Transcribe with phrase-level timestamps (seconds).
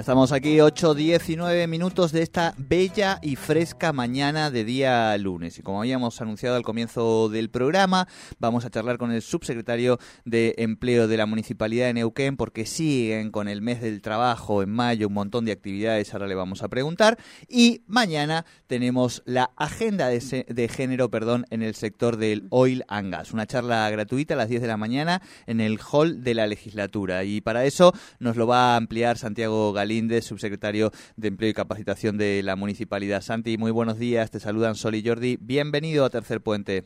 [0.00, 5.58] Estamos aquí, 8, 19 minutos de esta bella y fresca mañana de día lunes.
[5.58, 8.08] Y como habíamos anunciado al comienzo del programa,
[8.38, 13.30] vamos a charlar con el subsecretario de Empleo de la Municipalidad de Neuquén, porque siguen
[13.30, 16.68] con el mes del trabajo en mayo, un montón de actividades, ahora le vamos a
[16.68, 17.18] preguntar.
[17.46, 23.12] Y mañana tenemos la agenda de, de género perdón, en el sector del oil and
[23.12, 26.46] gas, una charla gratuita a las 10 de la mañana en el hall de la
[26.46, 27.22] legislatura.
[27.24, 32.16] Y para eso nos lo va a ampliar Santiago Galíndez, subsecretario de Empleo y Capacitación
[32.16, 33.22] de la Municipalidad.
[33.22, 35.36] Santi, muy buenos días, te saludan Sol y Jordi.
[35.40, 36.84] Bienvenido a Tercer Puente.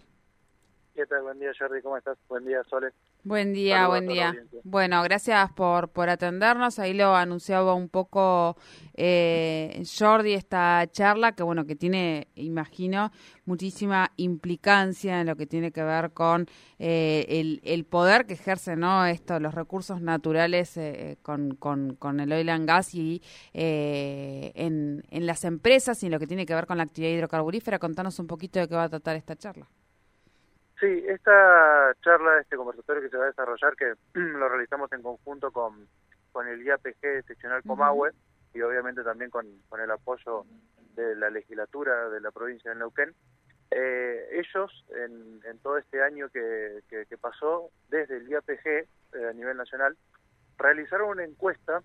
[0.95, 1.23] ¿Qué tal?
[1.23, 2.17] Buen día, Jordi, ¿cómo estás?
[2.29, 2.93] Buen día, Sole.
[3.25, 4.33] Buen día, buen día.
[4.63, 6.79] Bueno, gracias por, por atendernos.
[6.79, 8.57] Ahí lo anunciaba un poco
[8.95, 13.11] eh, Jordi esta charla, que bueno, que tiene, imagino,
[13.45, 16.47] muchísima implicancia en lo que tiene que ver con
[16.79, 19.05] eh, el, el, poder que ejerce, ¿no?
[19.05, 23.21] Esto, los recursos naturales eh, con, con, con, el oil and gas y
[23.53, 27.11] eh, en, en las empresas y en lo que tiene que ver con la actividad
[27.11, 27.81] hidrocarburífera.
[27.81, 29.67] Contanos un poquito de qué va a tratar esta charla.
[30.81, 35.51] Sí, esta charla, este conversatorio que se va a desarrollar, que lo realizamos en conjunto
[35.53, 35.87] con,
[36.33, 38.11] con el IAPG seccional Comahue
[38.53, 40.45] y obviamente también con, con el apoyo
[40.95, 43.15] de la legislatura de la provincia de Neuquén,
[43.71, 48.87] eh, ellos en, en, todo este año que, que, que pasó, desde el IAPG eh,
[49.29, 49.97] a nivel nacional,
[50.59, 51.83] realizaron una encuesta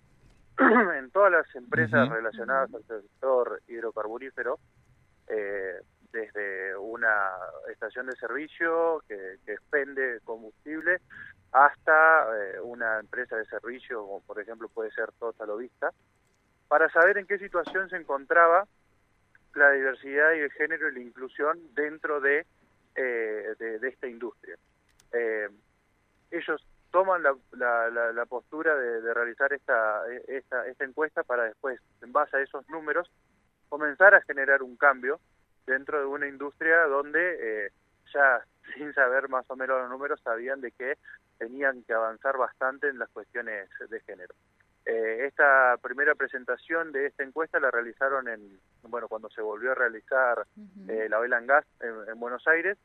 [0.98, 2.16] en todas las empresas uh -huh.
[2.16, 4.58] relacionadas al sector hidrocarburífero,
[5.28, 5.80] eh,
[6.12, 7.30] desde una
[7.70, 11.00] estación de servicio que, expende combustible
[11.52, 15.58] hasta eh, una empresa de servicio, como por ejemplo puede ser Total o
[16.68, 18.66] para saber en qué situación se encontraba
[19.54, 22.46] la diversidad y el género y la inclusión dentro de,
[22.94, 24.56] eh, de, de, esta industria.
[25.12, 25.48] Eh,
[26.30, 31.44] ellos toman la, la, la, la postura de, de, realizar esta, esta, esta encuesta para
[31.44, 33.10] después, en base a esos números,
[33.68, 35.18] comenzar a generar un cambio
[35.66, 37.70] dentro de una industria donde eh,
[38.12, 38.44] ya
[38.74, 40.96] sin saber más o menos los números sabían de que
[41.38, 44.34] tenían que avanzar bastante en las cuestiones de género.
[44.86, 49.74] Eh, esta primera presentación de esta encuesta la realizaron en bueno cuando se volvió a
[49.74, 50.90] realizar uh -huh.
[50.90, 52.78] eh, la oil and gas en, en Buenos Aires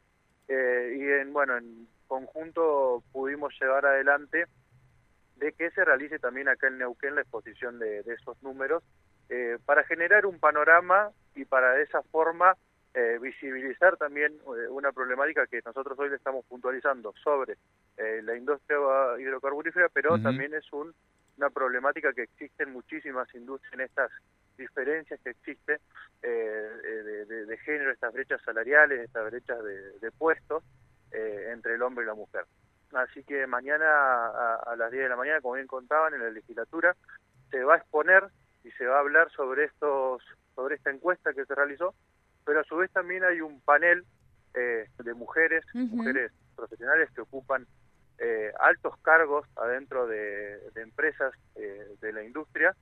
[0.49, 4.45] eh, y en bueno en conjunto pudimos llevar adelante
[5.37, 8.83] de que se realice también acá en Neuquén la exposición de, de esos números
[9.29, 12.55] eh, para generar un panorama y para de esa forma
[12.93, 17.57] eh, visibilizar también eh, una problemática que nosotros hoy le estamos puntualizando sobre
[17.97, 18.77] eh, la industria
[19.19, 20.23] hidrocarburífera, pero uh -huh.
[20.23, 20.93] también es un,
[21.37, 24.11] una problemática que existe en muchísimas industrias, en estas
[24.57, 25.77] diferencias que existen
[26.21, 30.63] de, de, de, género, estas brechas salariales, estas brechas de, de puestos
[31.11, 32.45] entre el hombre y la mujer.
[32.93, 36.29] Así que mañana a, a las 10 de la mañana, como bien contaban, en la
[36.29, 36.95] legislatura
[37.51, 38.23] se va a exponer
[38.63, 40.23] y se va a hablar sobre estos
[40.55, 41.93] sobre esta encuesta que se realizó
[42.45, 44.05] pero a su vez también hay un panel
[44.53, 45.89] eh, de mujeres, uh -huh.
[45.89, 47.65] mujeres profesionales que ocupan
[48.19, 52.73] eh, altos cargos adentro de, de empresas eh, de la industria,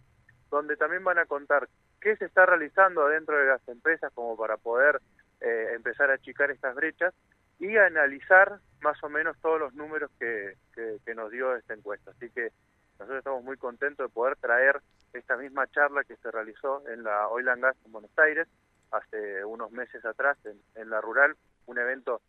[0.51, 1.67] donde también van a contar
[1.99, 5.01] qué se está realizando adentro de las empresas como para poder
[5.41, 7.13] eh, empezar a achicar estas brechas
[7.57, 12.11] y analizar más o menos todos los números que, que, que nos dio esta encuesta.
[12.11, 12.51] Así que
[12.99, 14.81] nosotros estamos muy contentos de poder traer
[15.13, 18.47] esta misma charla que se realizó en la Oil Gas en Buenos Aires,
[18.91, 20.37] hace unos meses atrás
[20.75, 22.21] en, la rural, un evento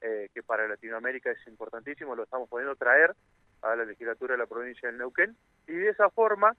[0.00, 3.14] eh, que para Latinoamérica es importantísimo, lo estamos pudiendo traer
[3.62, 5.36] a la legislatura de la provincia del Neuquén.
[5.66, 6.54] Y de esa forma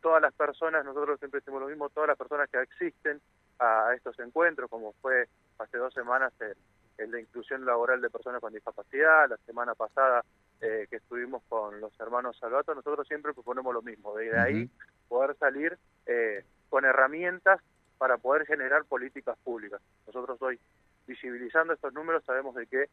[0.00, 3.20] todas las personas, nosotros siempre decimos lo mismo, todas las personas que asisten
[3.58, 5.28] a, a estos encuentros, como fue
[5.58, 6.56] hace dos semanas el,
[6.98, 10.24] el, de inclusión laboral de personas con discapacidad, la semana pasada
[10.60, 14.66] eh, que estuvimos con los hermanos Salvato, nosotros siempre proponemos lo mismo, de ahí uh
[14.66, 15.08] -huh.
[15.08, 17.60] poder salir eh, con herramientas
[17.98, 19.80] para poder generar políticas públicas.
[20.06, 20.58] Nosotros hoy,
[21.06, 22.88] visibilizando estos números, sabemos de que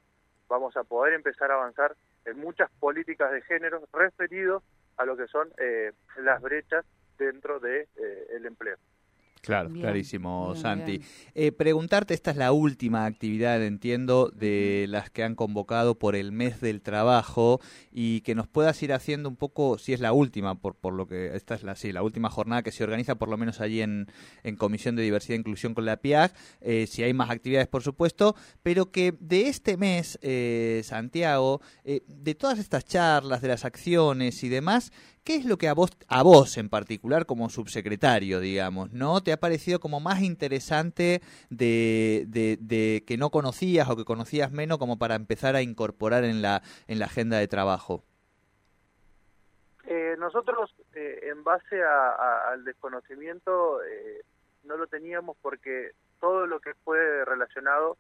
[0.48, 4.64] vamos a poder empezar a avanzar en muchas políticas de género referidos
[4.98, 6.86] a lo que son eh, las brechas
[7.18, 8.78] dentro del de, eh, empleo.
[9.42, 10.98] Claro, bien, clarísimo, bien, Santi.
[10.98, 11.10] Bien.
[11.36, 16.32] Eh, preguntarte, esta es la última actividad, entiendo, de las que han convocado por el
[16.32, 17.60] mes del trabajo
[17.92, 21.08] y que nos puedas ir haciendo un poco, si es la última, por, por lo
[21.08, 23.82] que esta es la, sí, la última jornada que se organiza, por lo menos allí
[23.82, 24.08] en,
[24.44, 27.84] en Comisión de Diversidad e Inclusión con la PIAG, eh, si hay más actividades, por
[27.84, 33.66] supuesto, pero que de este mes, eh, Santiago, eh, de todas estas charlas, de las
[33.66, 34.92] acciones y demás,
[35.28, 39.34] ¿qué es lo que a vos, a vos en particular como subsecretario, digamos, no te
[39.34, 41.20] ha parecido como más interesante
[41.50, 46.42] de, de, que no conocías o que conocías menos como para empezar a incorporar en
[46.42, 48.06] la, en la agenda de trabajo?
[49.86, 54.22] Eh, nosotros, eh, en base al desconocimiento, eh,
[54.64, 55.92] no lo teníamos porque
[56.22, 57.98] todo lo que fue relacionado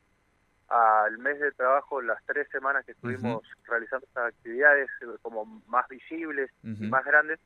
[0.70, 5.88] al mes de trabajo, las tres semanas que estuvimos realizando estas actividades eh, como más
[5.88, 7.40] visibles y más grandes,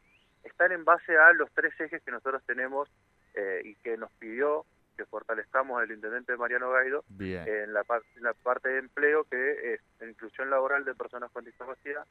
[0.43, 2.89] están en base a los tres ejes que nosotros tenemos
[3.35, 4.65] eh, y que nos pidió
[4.97, 7.83] que fortalezcamos el intendente Mariano Gaido en la,
[8.21, 12.05] la parte de empleo, que es la inclusión laboral de personas con discapacidad,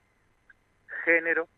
[1.04, 1.48] género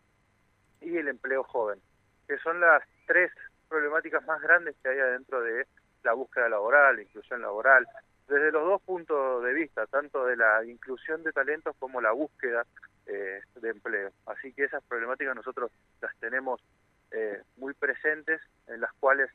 [0.81, 1.79] y el empleo joven,
[2.27, 3.31] que son las tres
[3.69, 5.65] problemáticas más grandes que hay adentro de
[6.03, 7.87] la búsqueda laboral, la inclusión laboral,
[8.27, 12.65] desde los dos puntos de vista, tanto de la inclusión de talentos como la búsqueda
[13.05, 14.11] eh, de empleo.
[14.25, 15.71] Así que esas problemáticas nosotros
[16.01, 16.61] las tenemos
[17.11, 19.29] eh, muy presentes, en las cuales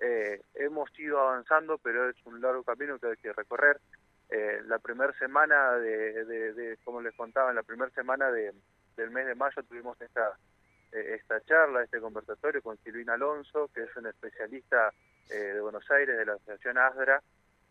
[0.00, 3.80] eh, hemos ido avanzando, pero es un largo camino que hay que recorrer.
[4.66, 8.52] la primera semana de, como les contaba, en la primera semana de,
[8.96, 10.36] del mes de mayo tuvimos esta
[10.90, 14.90] esta charla, este conversatorio con Silvina Alonso, que es una especialista
[15.28, 17.22] de Buenos Aires de la Asociación ASDRA,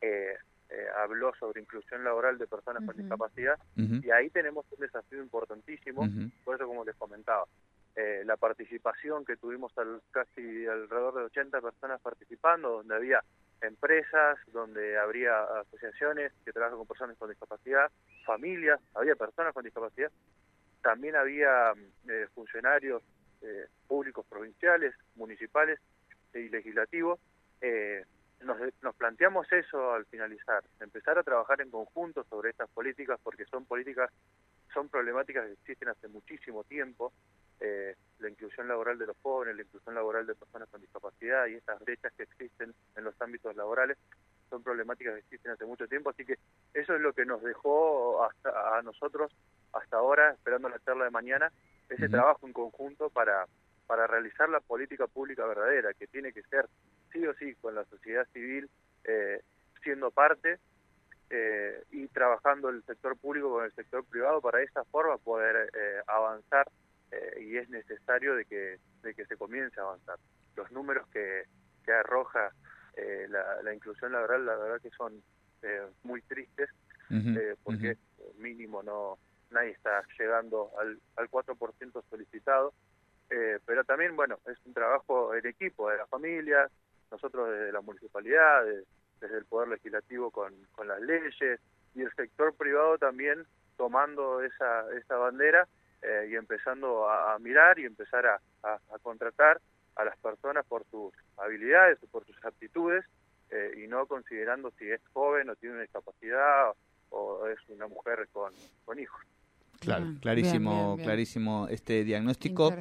[0.01, 0.37] eh,
[0.69, 6.07] eh, habló sobre inclusión laboral de personas con discapacidad y ahí tenemos un desafío importantísimo,
[6.43, 7.45] por eso como les comentaba,
[7.95, 13.23] eh, la participación que tuvimos al, casi alrededor de 80 personas participando, donde había
[13.61, 17.89] empresas, donde habría asociaciones que trabajan con personas con discapacidad,
[18.25, 20.11] familias, había personas con discapacidad,
[20.81, 21.73] también había
[22.07, 23.01] eh, funcionarios
[23.87, 25.79] públicos provinciales, municipales
[26.33, 27.19] y legislativos,
[27.61, 28.03] eh,
[28.41, 33.45] nos, nos planteamos eso al finalizar, empezar a trabajar en conjunto sobre estas políticas porque
[33.45, 34.11] son políticas,
[34.73, 37.11] son problemáticas que existen hace muchísimo tiempo,
[37.59, 41.55] eh, la inclusión laboral de los jóvenes, la inclusión laboral de personas con discapacidad y
[41.55, 43.97] estas brechas que existen en los ámbitos laborales
[44.49, 46.37] son problemáticas que existen hace mucho tiempo, así que
[46.73, 49.31] eso es lo que nos dejó hasta a nosotros
[49.73, 51.51] hasta ahora, esperando la charla de mañana,
[51.89, 53.45] ese trabajo en conjunto para,
[53.85, 56.67] para realizar la política pública verdadera, que tiene que ser
[57.17, 58.69] sí o sí con la sociedad civil
[59.03, 59.41] eh,
[59.83, 60.59] siendo parte
[61.29, 65.69] eh, y trabajando el sector público con el sector privado para de esa forma poder
[65.73, 66.67] eh, avanzar
[67.39, 70.19] y es necesario de que, de que se comience a avanzar.
[70.57, 71.43] Los números que,
[71.85, 72.51] que arroja
[73.29, 75.23] la, la, inclusión laboral, la verdad que son
[76.03, 76.69] muy tristes
[77.63, 77.97] porque
[78.39, 79.17] mínimo no
[79.51, 82.73] nadie está llegando al, al 4% solicitado.
[83.65, 86.69] pero también, bueno, es un trabajo en equipo de las familias,
[87.17, 88.63] nosotros desde la municipalidad,
[89.19, 90.53] desde el Poder Legislativo con,
[90.85, 91.33] las leyes
[91.95, 95.67] y el sector privado también tomando esa, esa bandera
[96.03, 98.39] eh, y empezando a, mirar y empezar a,
[99.01, 99.59] contratar
[99.95, 103.03] a las personas por sus habilidades o por sus aptitudes
[103.49, 106.71] eh, y no considerando si es joven o tiene una discapacidad
[107.09, 108.53] o es una mujer con,
[108.85, 109.25] con hijos.
[109.79, 112.73] Claro, clarísimo, clarísimo este diagnóstico.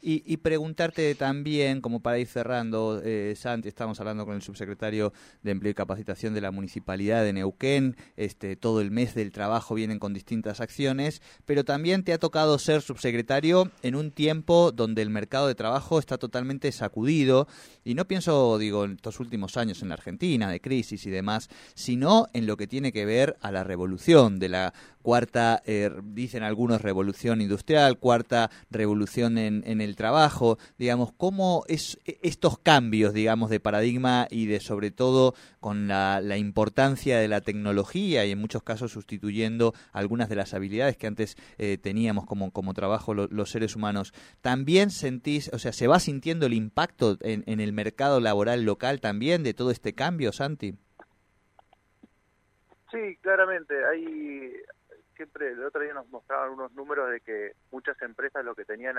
[0.00, 5.12] Y, y, preguntarte también, como para ir cerrando, eh, Santi, estamos hablando con el subsecretario
[5.42, 9.74] de Empleo y Capacitación de la Municipalidad de Neuquén, este, todo el mes del trabajo
[9.74, 15.02] vienen con distintas acciones, pero también te ha tocado ser subsecretario en un tiempo donde
[15.02, 17.48] el mercado de trabajo está totalmente sacudido,
[17.84, 21.48] y no pienso, digo, en estos últimos años en la Argentina, de crisis y demás,
[21.74, 24.74] sino en lo que tiene que ver a la revolución de la
[25.06, 32.00] cuarta, eh, dicen algunos, revolución industrial, cuarta revolución en, en, el trabajo, digamos, cómo es
[32.04, 37.40] estos cambios, digamos, de paradigma y de sobre todo con la, la importancia de la
[37.40, 42.50] tecnología y en muchos casos sustituyendo algunas de las habilidades que antes eh, teníamos como,
[42.50, 47.44] como trabajo los seres humanos, también sentís, o sea, se va sintiendo el impacto en,
[47.46, 50.74] en el mercado laboral local también de todo este cambio, Santi.
[52.90, 53.74] Sí, claramente.
[53.86, 54.52] Hay,
[55.36, 58.96] siempre el otro día nos mostraban unos números de que muchas empresas lo que tenían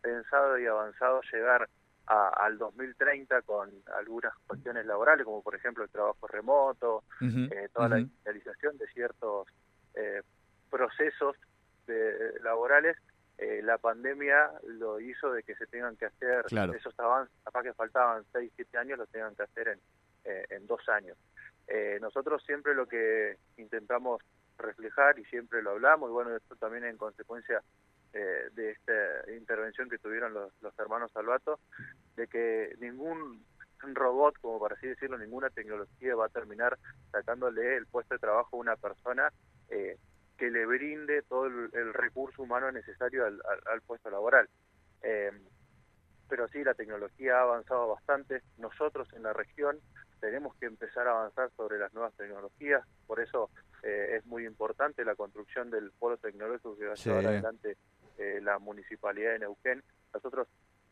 [0.00, 1.68] pensado y avanzado llegar
[2.06, 7.88] a, al 2030 con algunas cuestiones laborales, como por ejemplo el trabajo remoto, eh, toda
[7.88, 9.48] la digitalización de ciertos
[9.94, 10.22] eh,
[10.70, 11.36] procesos
[11.86, 12.96] de, laborales,
[13.38, 17.72] eh, la pandemia lo hizo de que se tengan que hacer esos avances, capaz que
[17.72, 19.80] faltaban 6, 7 años, los tengan que hacer en,
[20.50, 21.16] en dos años.
[22.00, 24.20] nosotros siempre lo que intentamos
[24.58, 27.62] reflejar y siempre lo hablamos y bueno, esto también en consecuencia
[28.12, 31.60] eh, de esta intervención que tuvieron los, hermanos Salvato,
[32.16, 33.44] de que ningún
[33.80, 36.78] robot, como para así decirlo, ninguna tecnología va a terminar
[37.12, 39.32] sacándole el puesto de trabajo a una persona
[39.68, 39.96] eh,
[40.36, 44.48] que le brinde todo el, recurso humano necesario al, puesto laboral.
[45.02, 45.32] Eh,
[46.28, 48.42] pero sí, la tecnología ha avanzado bastante.
[48.56, 49.78] Nosotros en la región
[50.20, 53.50] tenemos que empezar a avanzar sobre las nuevas tecnologías, por eso
[53.82, 57.76] eh, es muy importante la construcción del polo tecnológico que va a llevar adelante
[58.18, 59.82] eh, la municipalidad de Neuquén.
[60.12, 60.48] Nosotros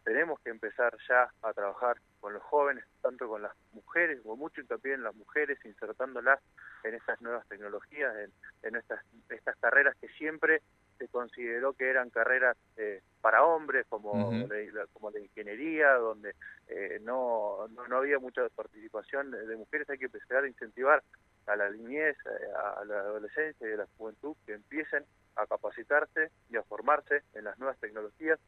[0.06, 4.60] tenemos que empezar ya a trabajar con los jóvenes, tanto con las mujeres, o mucho
[4.60, 6.38] hincapié en las mujeres, insertándolas
[6.84, 8.14] en estas nuevas tecnologías,
[8.62, 10.62] en, estas, estas carreras que siempre
[10.96, 16.36] se consideró que eran carreras eh, para hombres, como, la, como la ingeniería, donde
[16.68, 19.90] eh, no, no, había mucha participación de mujeres.
[19.90, 21.02] Hay que empezar a incentivar
[21.46, 25.04] a la niñez, eh, a la adolescencia y a la juventud que empiecen
[25.36, 28.38] a capacitarse y a formarse en las nuevas tecnologías,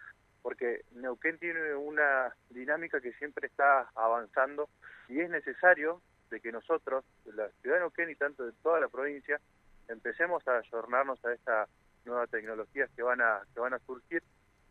[0.43, 4.69] porque Neuquén tiene una dinámica que siempre está avanzando
[5.09, 6.01] y es necesario
[6.31, 9.41] de que nosotros, la ciudad de Neuquén y tanto de toda la provincia,
[9.89, 11.69] empecemos a ayornarnos a estas
[12.05, 14.23] nuevas tecnologías que van a, que van a surgir,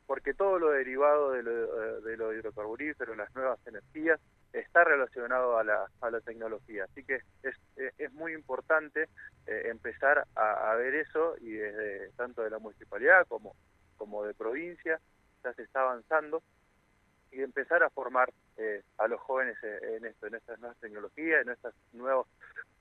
[0.05, 4.19] porque todo lo derivado de lo, eh, de lo hidrocarburífero, las nuevas energías,
[4.53, 6.85] está relacionado a la, a la tecnología.
[6.85, 7.55] Así que es,
[7.97, 9.09] es muy importante
[9.45, 13.55] eh, empezar a, a, ver eso y desde tanto de la municipalidad como,
[13.97, 14.99] como de provincia
[15.43, 16.41] ya se está avanzando
[17.31, 21.49] y empezar a formar eh, a los jóvenes en esto, en estas nuevas tecnologías, en
[21.49, 22.27] estos nuevos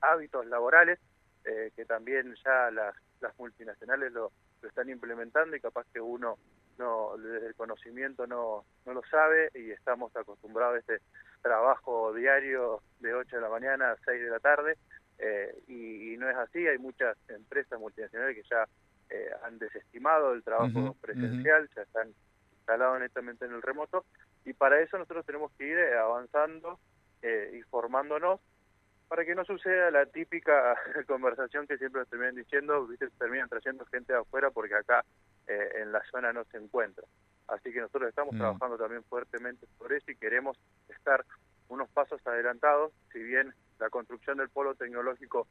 [0.01, 0.99] hábitos laborales
[1.45, 4.33] eh, que también ya las, las multinacionales lo,
[4.63, 6.39] lo están implementando y capaz que uno
[6.79, 11.01] no desde el conocimiento no, no lo sabe y estamos acostumbrados a este
[11.43, 14.77] trabajo diario de 8 de la mañana a 6 de la tarde
[15.19, 18.67] eh, y, no es así, hay muchas empresas multinacionales que ya
[19.11, 22.13] eh, han desestimado el trabajo presencial, ya están
[22.57, 24.05] instalados netamente en el remoto
[24.45, 26.79] y para eso nosotros tenemos que ir eh, avanzando
[27.53, 28.41] y formándonos
[29.09, 30.77] para que no suceda la típica
[31.09, 33.09] conversación que siempre nos terminan diciendo, ¿viste?
[33.19, 35.05] terminan trayendo gente de afuera porque acá
[35.49, 37.05] en la zona no se encuentra.
[37.49, 38.39] Así que nosotros estamos mm.
[38.39, 41.25] trabajando también fuertemente sobre eso y queremos estar
[41.69, 45.47] unos pasos adelantados, si bien la construcción del polo tecnológico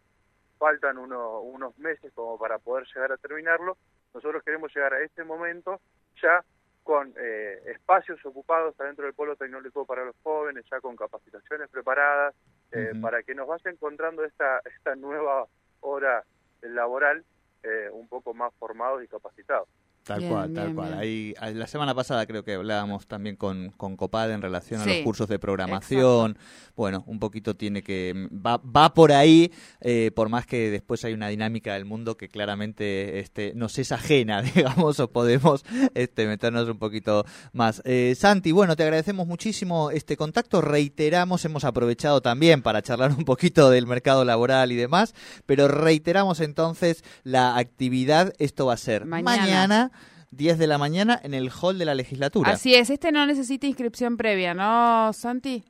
[0.57, 3.77] faltan unos meses como para poder llegar a terminarlo,
[4.13, 5.81] nosotros queremos llegar a este momento
[6.21, 6.43] ya
[6.83, 12.35] con eh, espacios ocupados adentro del polo tecnológico para los jóvenes, ya con capacitaciones preparadas,
[12.71, 15.47] eh, para que nos vaya encontrando esta, esta nueva
[15.81, 16.23] hora
[16.61, 17.25] laboral
[17.63, 19.67] eh, un poco más formados y capacitados.
[20.05, 20.93] Tal cual, tal cual.
[20.93, 24.97] Ahí, la semana pasada creo que hablábamos también con, con Copad en relación a los
[24.97, 26.37] cursos de programación.
[26.75, 28.29] Bueno, un poquito tiene que.
[28.31, 32.29] Va, va por ahí, eh, por más que después hay una dinámica del mundo que
[32.29, 37.81] claramente este, nos es ajena, digamos, o podemos este, meternos un poquito más.
[37.83, 40.61] Eh, Santi, bueno, te agradecemos muchísimo este contacto.
[40.61, 45.15] Reiteramos, hemos aprovechado también para charlar un poquito del mercado laboral y demás,
[45.47, 48.33] pero reiteramos entonces la actividad.
[48.37, 49.91] Esto va a ser mañana
[50.35, 52.51] 10 de la mañana en el hall de la legislatura.
[52.51, 55.63] Así es, este no necesita inscripción previa, ¿no, Santi?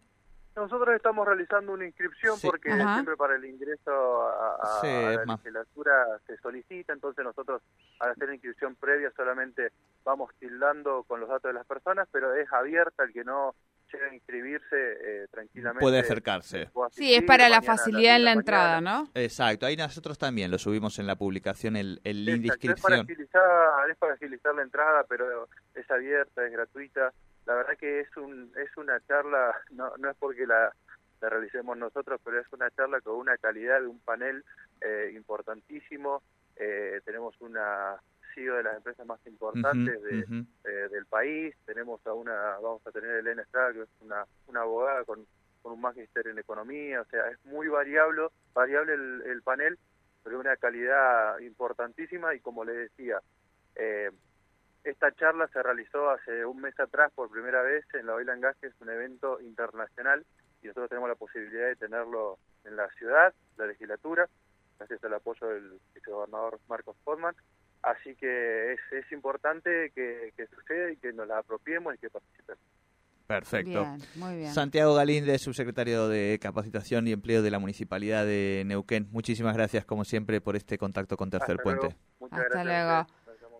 [0.55, 5.93] Nosotros estamos realizando una inscripción porque siempre para el ingreso a, la legislatura
[6.25, 7.61] se solicita, entonces nosotros
[7.99, 9.73] al hacer la inscripción previa solamente
[10.05, 13.53] vamos tildando con los datos de las personas, pero es abierta el que no
[13.95, 15.81] llega a inscribirse eh, tranquilamente.
[15.81, 16.69] Puede acercarse.
[16.91, 19.09] Sí, es para la facilidad en la, entrada, ¿no?
[19.13, 23.05] Exacto, ahí nosotros también lo subimos en la publicación, el, el link de inscripción.
[23.09, 27.13] Es para, es para agilizar la entrada, pero es abierta, es gratuita.
[27.45, 30.73] La verdad que es un es una charla, no, no es porque la,
[31.21, 34.43] la realicemos nosotros, pero es una charla con una calidad de un panel
[34.81, 36.21] eh, importantísimo.
[36.55, 37.95] Eh, tenemos una
[38.35, 41.55] sido de las empresas más importantes eh, del país.
[41.65, 45.25] Tenemos a una, vamos a tener a Elena Estrada, que es una, una abogada con,
[45.61, 49.79] con un magíster en economía, o sea, es muy variable, variable el, panel,
[50.23, 52.35] pero de una calidad importantísima.
[52.35, 53.19] Y como le decía,
[53.75, 54.11] eh,
[54.83, 58.43] esta charla se realizó hace un mes atrás por primera vez en la Oil and
[58.43, 60.23] Gas, que es un evento internacional,
[60.61, 64.29] y nosotros tenemos la posibilidad de tenerlo en la ciudad, la legislatura,
[64.77, 67.35] gracias al apoyo del vicegobernador Marcos Podman,
[67.85, 72.09] Así que es, es importante que, que suceda y que nos la apropiemos y que
[72.09, 72.63] participemos.
[73.27, 73.85] Perfecto.
[74.15, 74.53] muy bien.
[74.53, 79.07] Santiago Galíndez, subsecretario de Capacitación y Empleo de la Municipalidad de Neuquén.
[79.11, 81.95] Muchísimas gracias, como siempre, por este contacto con Tercer Puente.
[82.31, 83.07] Hasta luego.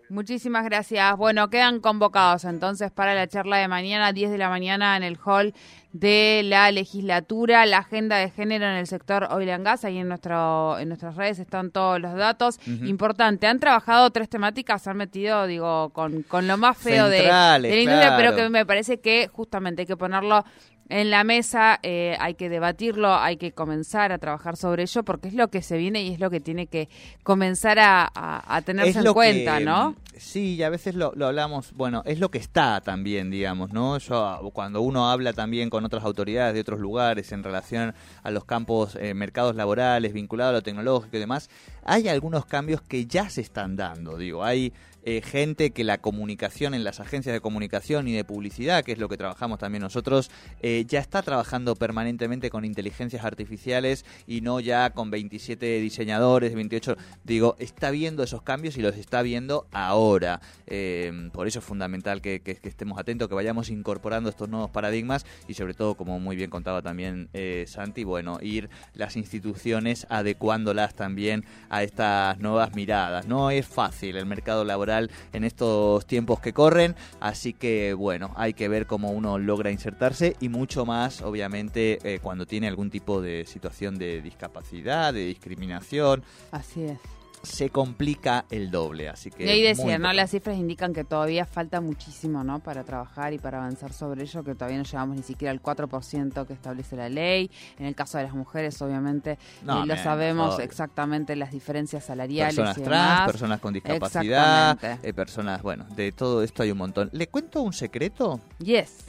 [0.09, 1.17] Muchísimas gracias.
[1.17, 5.17] Bueno, quedan convocados entonces para la charla de mañana, 10 de la mañana, en el
[5.24, 5.53] hall
[5.93, 9.83] de la legislatura, la agenda de género en el sector oil and gas.
[9.83, 12.59] Ahí en, nuestro, en nuestras redes están todos los datos.
[12.83, 17.27] Importante, han trabajado tres temáticas, han metido, digo, con, con lo más feo de, de,
[17.27, 20.45] la industria, pero que me parece que justamente hay que ponerlo
[20.89, 25.30] en la mesa, eh, hay que debatirlo, hay que comenzar a trabajar sobre ello porque
[25.30, 26.89] es lo que se viene y es lo que tiene que
[27.24, 29.96] comenzar a, a, tenerse en cuenta, ¿no?
[30.18, 33.98] Sí, y a veces lo, lo, hablamos, bueno, es lo que está también, digamos, ¿no?
[33.98, 38.46] Yo, cuando uno habla también con otras autoridades de otros lugares en relación a los
[38.46, 41.50] campos, eh, mercados laborales vinculados a lo tecnológico y demás,
[41.84, 44.72] hay algunos cambios que ya se están dando, digo, hay
[45.07, 48.97] eh, gente que la comunicación en las agencias de comunicación y de publicidad, que es
[48.97, 50.31] lo que trabajamos también nosotros,
[50.63, 56.97] eh, ya está trabajando permanentemente con inteligencias artificiales y no ya con 27 diseñadores, 28,
[57.24, 60.41] digo, está viendo esos cambios y los está viendo ahora.
[60.65, 65.53] Eh, por eso es fundamental que, estemos atentos, que vayamos incorporando estos nuevos paradigmas y
[65.53, 67.29] sobre todo, como muy bien contaba también
[67.67, 73.27] Santi, bueno, ir las instituciones adecuándolas también a estas nuevas miradas.
[73.27, 74.94] No es fácil el mercado laboral
[75.33, 76.95] en estos tiempos que corren.
[77.19, 82.19] Así que bueno, hay que ver cómo uno logra insertarse y mucho más, obviamente, eh,
[82.21, 86.23] cuando tiene algún tipo de situación de discapacidad, de discriminación.
[86.51, 87.14] Así es
[87.45, 89.09] se complica el doble.
[89.09, 90.11] Así que y ahí decía, ¿no?
[90.13, 92.59] Las cifras indican que todavía falta muchísimo, ¿no?
[92.59, 96.45] Para trabajar y para avanzar sobre ello, que todavía no llegamos ni siquiera al 4%
[96.45, 97.49] que establece la ley.
[97.79, 99.37] En el caso de las mujeres, obviamente, eh,
[99.85, 102.55] lo sabemos exactamente las diferencias salariales.
[102.55, 107.09] Personas trans, personas con discapacidad, eh, personas, bueno, de todo esto hay un montón.
[107.13, 108.39] ¿Le cuento un secreto?
[108.59, 109.05] Yes.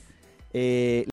[0.52, 1.04] Eh,